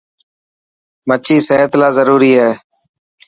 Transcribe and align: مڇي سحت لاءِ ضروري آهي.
مڇي 1.07 1.37
سحت 1.47 1.71
لاءِ 1.79 1.91
ضروري 1.97 2.31
آهي. 2.45 2.51